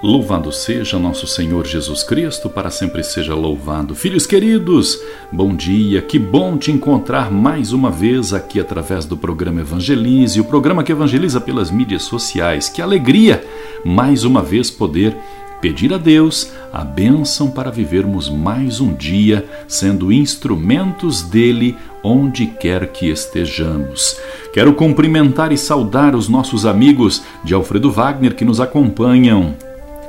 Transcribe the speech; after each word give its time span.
Louvado 0.00 0.52
seja 0.52 0.96
nosso 0.96 1.26
Senhor 1.26 1.66
Jesus 1.66 2.04
Cristo, 2.04 2.48
para 2.48 2.70
sempre 2.70 3.02
seja 3.02 3.34
louvado. 3.34 3.96
Filhos 3.96 4.26
queridos, 4.26 4.96
bom 5.32 5.56
dia, 5.56 6.00
que 6.00 6.20
bom 6.20 6.56
te 6.56 6.70
encontrar 6.70 7.32
mais 7.32 7.72
uma 7.72 7.90
vez 7.90 8.32
aqui 8.32 8.60
através 8.60 9.04
do 9.04 9.16
programa 9.16 9.60
Evangelize, 9.60 10.40
o 10.40 10.44
programa 10.44 10.84
que 10.84 10.92
evangeliza 10.92 11.40
pelas 11.40 11.72
mídias 11.72 12.02
sociais. 12.02 12.68
Que 12.68 12.80
alegria 12.80 13.44
mais 13.84 14.22
uma 14.22 14.40
vez 14.40 14.70
poder 14.70 15.16
pedir 15.60 15.92
a 15.92 15.98
Deus 15.98 16.52
a 16.72 16.84
bênção 16.84 17.50
para 17.50 17.68
vivermos 17.68 18.30
mais 18.30 18.80
um 18.80 18.94
dia 18.94 19.44
sendo 19.66 20.12
instrumentos 20.12 21.22
dele 21.22 21.76
onde 22.04 22.46
quer 22.46 22.92
que 22.92 23.10
estejamos. 23.10 24.16
Quero 24.52 24.74
cumprimentar 24.74 25.50
e 25.50 25.58
saudar 25.58 26.14
os 26.14 26.28
nossos 26.28 26.64
amigos 26.64 27.20
de 27.42 27.52
Alfredo 27.52 27.90
Wagner 27.90 28.36
que 28.36 28.44
nos 28.44 28.60
acompanham 28.60 29.56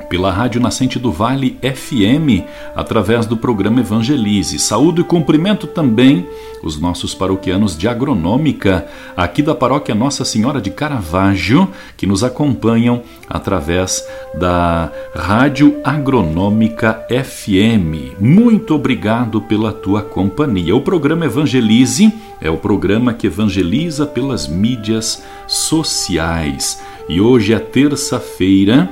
pela 0.09 0.31
Rádio 0.31 0.59
Nascente 0.59 0.97
do 0.97 1.11
Vale 1.11 1.57
FM, 1.61 2.43
através 2.75 3.25
do 3.25 3.37
programa 3.37 3.79
Evangelize. 3.79 4.57
Saúdo 4.57 5.01
e 5.01 5.03
cumprimento 5.03 5.67
também 5.67 6.27
os 6.63 6.79
nossos 6.79 7.13
paroquianos 7.13 7.77
de 7.77 7.87
agronômica, 7.87 8.85
aqui 9.15 9.41
da 9.41 9.55
paróquia 9.55 9.95
Nossa 9.95 10.25
Senhora 10.25 10.59
de 10.59 10.71
Caravaggio, 10.71 11.69
que 11.95 12.05
nos 12.05 12.23
acompanham 12.23 13.01
através 13.29 14.05
da 14.37 14.91
Rádio 15.15 15.79
Agronômica 15.83 17.05
FM. 17.09 18.19
Muito 18.19 18.75
obrigado 18.75 19.41
pela 19.41 19.71
tua 19.71 20.01
companhia. 20.01 20.75
O 20.75 20.81
programa 20.81 21.25
Evangelize 21.25 22.11
é 22.41 22.49
o 22.49 22.57
programa 22.57 23.13
que 23.13 23.27
evangeliza 23.27 24.05
pelas 24.05 24.47
mídias 24.47 25.23
sociais. 25.47 26.81
E 27.07 27.19
hoje 27.19 27.53
é 27.53 27.59
terça-feira 27.59 28.89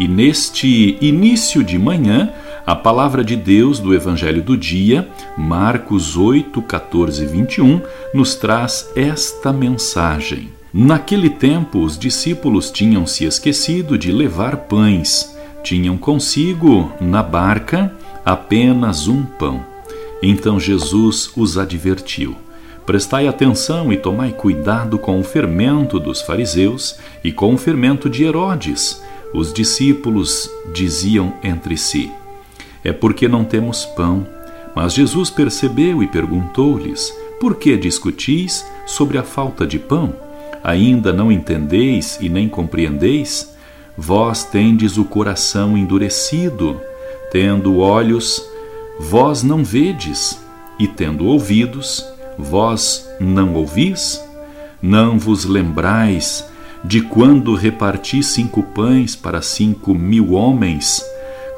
e 0.00 0.08
neste 0.08 0.96
início 0.98 1.62
de 1.62 1.78
manhã, 1.78 2.32
a 2.64 2.74
palavra 2.74 3.22
de 3.22 3.36
Deus 3.36 3.78
do 3.78 3.94
Evangelho 3.94 4.40
do 4.40 4.56
dia, 4.56 5.06
Marcos 5.36 6.16
8, 6.16 6.62
14 6.62 7.22
e 7.22 7.26
21, 7.26 7.82
nos 8.14 8.34
traz 8.34 8.90
esta 8.96 9.52
mensagem. 9.52 10.48
Naquele 10.72 11.28
tempo, 11.28 11.80
os 11.80 11.98
discípulos 11.98 12.70
tinham 12.70 13.06
se 13.06 13.26
esquecido 13.26 13.98
de 13.98 14.10
levar 14.10 14.56
pães. 14.56 15.36
Tinham 15.62 15.98
consigo, 15.98 16.90
na 16.98 17.22
barca, 17.22 17.92
apenas 18.24 19.06
um 19.06 19.22
pão. 19.22 19.62
Então 20.22 20.58
Jesus 20.58 21.30
os 21.36 21.58
advertiu: 21.58 22.34
Prestai 22.86 23.28
atenção 23.28 23.92
e 23.92 23.98
tomai 23.98 24.32
cuidado 24.32 24.98
com 24.98 25.20
o 25.20 25.24
fermento 25.24 26.00
dos 26.00 26.22
fariseus 26.22 26.98
e 27.22 27.30
com 27.30 27.52
o 27.52 27.58
fermento 27.58 28.08
de 28.08 28.24
Herodes 28.24 29.02
os 29.32 29.52
discípulos 29.52 30.50
diziam 30.72 31.34
entre 31.42 31.76
si: 31.76 32.10
É 32.84 32.92
porque 32.92 33.28
não 33.28 33.44
temos 33.44 33.84
pão. 33.84 34.26
Mas 34.74 34.94
Jesus 34.94 35.30
percebeu 35.30 36.02
e 36.02 36.06
perguntou-lhes: 36.06 37.12
Por 37.40 37.56
que 37.56 37.76
discutis 37.76 38.64
sobre 38.86 39.18
a 39.18 39.22
falta 39.22 39.66
de 39.66 39.78
pão? 39.78 40.14
Ainda 40.62 41.12
não 41.12 41.32
entendeis 41.32 42.18
e 42.20 42.28
nem 42.28 42.48
compreendeis? 42.48 43.54
Vós 43.96 44.44
tendes 44.44 44.96
o 44.96 45.04
coração 45.04 45.76
endurecido, 45.76 46.80
tendo 47.30 47.78
olhos, 47.78 48.42
vós 48.98 49.42
não 49.42 49.64
vedes, 49.64 50.40
e 50.78 50.86
tendo 50.86 51.26
ouvidos, 51.26 52.06
vós 52.38 53.08
não 53.18 53.54
ouvis? 53.54 54.22
Não 54.80 55.18
vos 55.18 55.44
lembrais 55.44 56.46
de 56.84 57.02
quando 57.02 57.54
reparti 57.54 58.22
cinco 58.22 58.62
pães 58.62 59.14
para 59.14 59.42
cinco 59.42 59.94
mil 59.94 60.32
homens, 60.32 61.04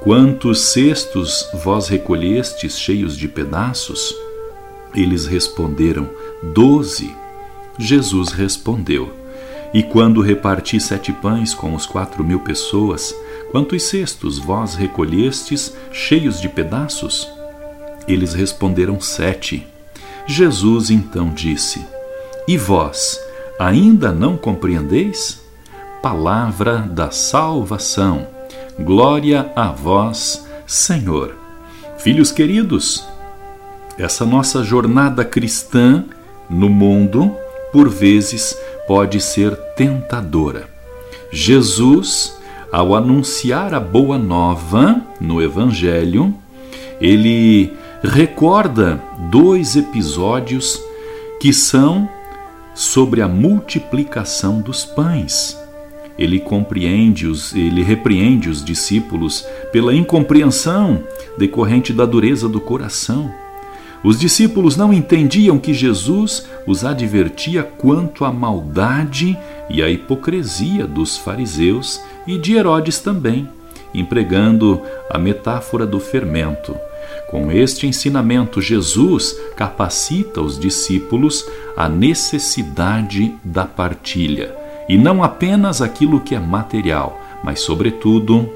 quantos 0.02 0.72
cestos 0.72 1.48
vós 1.62 1.88
recolhestes 1.88 2.78
cheios 2.78 3.16
de 3.16 3.28
pedaços? 3.28 4.14
Eles 4.94 5.26
responderam: 5.26 6.08
Doze. 6.42 7.14
Jesus 7.78 8.30
respondeu: 8.30 9.12
E 9.72 9.82
quando 9.82 10.20
reparti 10.20 10.80
sete 10.80 11.12
pães 11.12 11.54
com 11.54 11.74
os 11.74 11.86
quatro 11.86 12.24
mil 12.24 12.40
pessoas, 12.40 13.14
quantos 13.50 13.84
cestos 13.84 14.38
vós 14.38 14.74
recolhestes 14.74 15.72
cheios 15.92 16.40
de 16.40 16.48
pedaços? 16.48 17.30
Eles 18.08 18.34
responderam: 18.34 19.00
Sete. 19.00 19.66
Jesus 20.26 20.90
então 20.90 21.32
disse: 21.32 21.80
E 22.48 22.58
vós? 22.58 23.20
Ainda 23.62 24.10
não 24.10 24.36
compreendeis? 24.36 25.40
Palavra 26.02 26.78
da 26.78 27.12
salvação. 27.12 28.26
Glória 28.76 29.52
a 29.54 29.68
vós, 29.68 30.44
Senhor. 30.66 31.36
Filhos 31.96 32.32
queridos, 32.32 33.06
essa 33.96 34.26
nossa 34.26 34.64
jornada 34.64 35.24
cristã 35.24 36.04
no 36.50 36.68
mundo, 36.68 37.36
por 37.72 37.88
vezes, 37.88 38.58
pode 38.88 39.20
ser 39.20 39.54
tentadora. 39.76 40.68
Jesus, 41.30 42.36
ao 42.72 42.96
anunciar 42.96 43.74
a 43.74 43.78
boa 43.80 44.18
nova 44.18 45.00
no 45.20 45.40
Evangelho, 45.40 46.34
ele 47.00 47.72
recorda 48.02 49.00
dois 49.30 49.76
episódios 49.76 50.82
que 51.40 51.52
são 51.52 52.08
sobre 52.74 53.20
a 53.20 53.28
multiplicação 53.28 54.60
dos 54.60 54.84
pães. 54.84 55.58
Ele 56.18 56.38
compreende 56.38 57.26
os, 57.26 57.54
ele 57.54 57.82
repreende 57.82 58.48
os 58.48 58.64
discípulos 58.64 59.46
pela 59.72 59.94
incompreensão 59.94 61.02
decorrente 61.38 61.92
da 61.92 62.04
dureza 62.04 62.48
do 62.48 62.60
coração. 62.60 63.32
Os 64.04 64.18
discípulos 64.18 64.76
não 64.76 64.92
entendiam 64.92 65.58
que 65.58 65.72
Jesus 65.72 66.46
os 66.66 66.84
advertia 66.84 67.62
quanto 67.62 68.24
à 68.24 68.32
maldade 68.32 69.38
e 69.70 69.82
à 69.82 69.88
hipocrisia 69.88 70.86
dos 70.86 71.16
fariseus 71.16 72.00
e 72.26 72.36
de 72.36 72.54
Herodes 72.54 72.98
também, 72.98 73.48
empregando 73.94 74.80
a 75.08 75.18
metáfora 75.18 75.86
do 75.86 76.00
fermento 76.00 76.74
com 77.30 77.50
este 77.50 77.86
ensinamento, 77.86 78.60
Jesus 78.60 79.36
capacita 79.56 80.40
os 80.40 80.58
discípulos 80.58 81.46
à 81.76 81.88
necessidade 81.88 83.34
da 83.42 83.64
partilha, 83.64 84.54
e 84.88 84.98
não 84.98 85.22
apenas 85.22 85.80
aquilo 85.80 86.20
que 86.20 86.34
é 86.34 86.40
material, 86.40 87.20
mas, 87.42 87.60
sobretudo, 87.60 88.48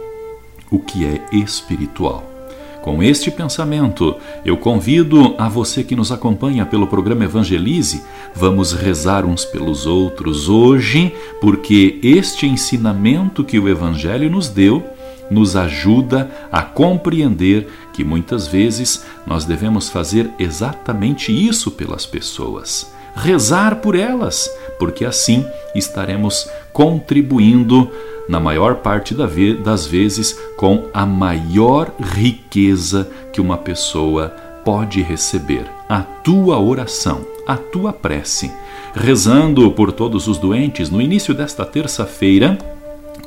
o 0.70 0.78
que 0.78 1.04
é 1.04 1.20
espiritual. 1.32 2.36
Com 2.82 3.02
este 3.02 3.32
pensamento, 3.32 4.14
eu 4.44 4.56
convido 4.56 5.34
a 5.38 5.48
você 5.48 5.82
que 5.82 5.96
nos 5.96 6.12
acompanha 6.12 6.64
pelo 6.64 6.86
programa 6.86 7.24
Evangelize, 7.24 8.04
vamos 8.32 8.72
rezar 8.72 9.24
uns 9.24 9.44
pelos 9.44 9.86
outros 9.86 10.48
hoje, 10.48 11.12
porque 11.40 11.98
este 12.00 12.46
ensinamento 12.46 13.42
que 13.42 13.58
o 13.58 13.68
Evangelho 13.68 14.30
nos 14.30 14.48
deu 14.48 14.84
nos 15.30 15.56
ajuda 15.56 16.30
a 16.50 16.62
compreender 16.62 17.68
que 17.92 18.04
muitas 18.04 18.46
vezes 18.46 19.04
nós 19.26 19.44
devemos 19.44 19.88
fazer 19.88 20.30
exatamente 20.38 21.32
isso 21.32 21.70
pelas 21.70 22.06
pessoas. 22.06 22.92
Rezar 23.14 23.76
por 23.76 23.94
elas, 23.94 24.50
porque 24.78 25.04
assim 25.04 25.44
estaremos 25.74 26.48
contribuindo, 26.72 27.90
na 28.28 28.38
maior 28.38 28.76
parte 28.76 29.14
das 29.14 29.86
vezes, 29.86 30.38
com 30.56 30.88
a 30.92 31.06
maior 31.06 31.92
riqueza 31.98 33.08
que 33.32 33.40
uma 33.40 33.56
pessoa 33.56 34.28
pode 34.64 35.00
receber: 35.00 35.64
a 35.88 36.02
tua 36.02 36.58
oração, 36.58 37.24
a 37.46 37.56
tua 37.56 37.92
prece. 37.92 38.50
Rezando 38.94 39.70
por 39.70 39.92
todos 39.92 40.26
os 40.26 40.38
doentes 40.38 40.90
no 40.90 41.00
início 41.00 41.32
desta 41.32 41.64
terça-feira, 41.64 42.58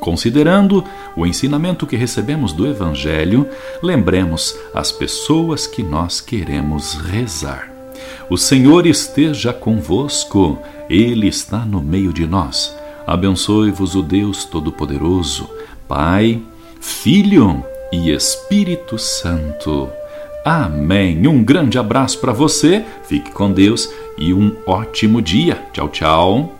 Considerando 0.00 0.82
o 1.14 1.26
ensinamento 1.26 1.86
que 1.86 1.94
recebemos 1.94 2.52
do 2.52 2.66
Evangelho, 2.66 3.46
lembremos 3.82 4.58
as 4.74 4.90
pessoas 4.90 5.66
que 5.66 5.82
nós 5.82 6.20
queremos 6.20 6.94
rezar. 6.94 7.70
O 8.28 8.38
Senhor 8.38 8.86
esteja 8.86 9.52
convosco, 9.52 10.58
Ele 10.88 11.28
está 11.28 11.58
no 11.58 11.82
meio 11.82 12.12
de 12.12 12.26
nós. 12.26 12.74
Abençoe-vos 13.06 13.94
o 13.94 14.02
Deus 14.02 14.44
Todo-Poderoso, 14.44 15.48
Pai, 15.86 16.40
Filho 16.80 17.62
e 17.92 18.10
Espírito 18.10 18.98
Santo. 18.98 19.90
Amém. 20.44 21.26
Um 21.26 21.44
grande 21.44 21.78
abraço 21.78 22.18
para 22.20 22.32
você, 22.32 22.84
fique 23.04 23.30
com 23.30 23.52
Deus 23.52 23.90
e 24.16 24.32
um 24.32 24.56
ótimo 24.66 25.20
dia. 25.20 25.62
Tchau, 25.72 25.88
tchau. 25.88 26.59